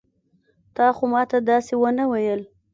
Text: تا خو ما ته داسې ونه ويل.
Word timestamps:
تا 0.75 0.85
خو 0.95 1.03
ما 1.11 1.21
ته 1.31 1.37
داسې 1.49 1.73
ونه 1.81 2.05
ويل. 2.11 2.41